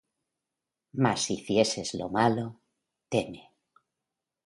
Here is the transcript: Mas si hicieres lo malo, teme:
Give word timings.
Mas 1.03 1.19
si 1.25 1.33
hicieres 1.35 1.89
lo 1.99 2.07
malo, 2.17 2.45
teme: 3.11 3.43